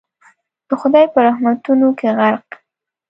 د 0.67 0.69
خدای 0.81 1.05
په 1.13 1.19
رحمتونو 1.27 1.87
کي 1.99 2.09
غرق 2.17 2.47